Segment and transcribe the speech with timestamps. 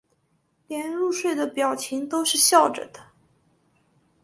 [0.65, 3.11] 连入睡的表情都是笑着的